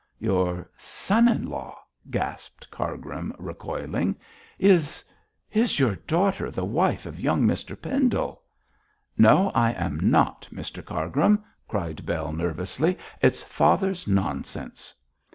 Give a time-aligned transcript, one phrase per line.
[0.17, 1.77] 'Your son in law,'
[2.09, 4.15] gasped Cargrim, recoiling.
[4.57, 5.05] 'Is
[5.51, 8.41] is your daughter the wife of young Mr Pendle?'
[9.15, 12.97] 'No, I am not, Mr Cargrim,' cried Bell, nervously.
[13.21, 14.95] 'It's father's nonsense.'